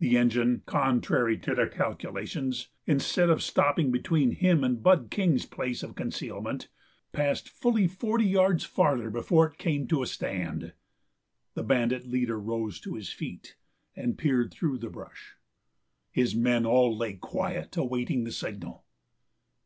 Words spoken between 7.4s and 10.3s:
fully forty yards farther before it came to a